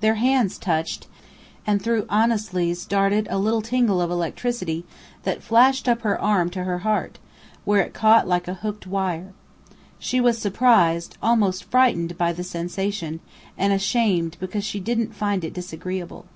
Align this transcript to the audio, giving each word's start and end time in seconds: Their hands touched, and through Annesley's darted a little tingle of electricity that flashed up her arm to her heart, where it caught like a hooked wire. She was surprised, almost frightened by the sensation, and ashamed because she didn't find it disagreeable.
Their 0.00 0.16
hands 0.16 0.58
touched, 0.58 1.06
and 1.66 1.80
through 1.80 2.04
Annesley's 2.10 2.84
darted 2.84 3.26
a 3.30 3.38
little 3.38 3.62
tingle 3.62 4.02
of 4.02 4.10
electricity 4.10 4.84
that 5.22 5.42
flashed 5.42 5.88
up 5.88 6.02
her 6.02 6.20
arm 6.20 6.50
to 6.50 6.64
her 6.64 6.80
heart, 6.80 7.18
where 7.64 7.80
it 7.80 7.94
caught 7.94 8.28
like 8.28 8.46
a 8.46 8.52
hooked 8.52 8.86
wire. 8.86 9.32
She 9.98 10.20
was 10.20 10.36
surprised, 10.36 11.16
almost 11.22 11.64
frightened 11.64 12.18
by 12.18 12.34
the 12.34 12.44
sensation, 12.44 13.20
and 13.56 13.72
ashamed 13.72 14.36
because 14.38 14.64
she 14.66 14.80
didn't 14.80 15.14
find 15.16 15.44
it 15.44 15.54
disagreeable. 15.54 16.26